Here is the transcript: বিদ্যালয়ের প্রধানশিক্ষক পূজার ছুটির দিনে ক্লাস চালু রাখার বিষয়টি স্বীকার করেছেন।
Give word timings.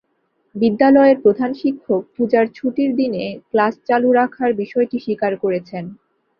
বিদ্যালয়ের 0.55 1.17
প্রধানশিক্ষক 1.21 2.01
পূজার 2.15 2.45
ছুটির 2.55 2.91
দিনে 2.95 3.23
ক্লাস 3.51 3.73
চালু 3.87 4.09
রাখার 4.19 4.51
বিষয়টি 4.61 4.97
স্বীকার 4.99 5.33
করেছেন। 5.43 5.83